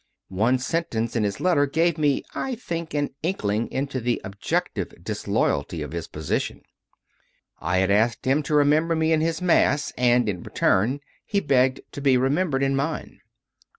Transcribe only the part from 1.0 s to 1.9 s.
in his letter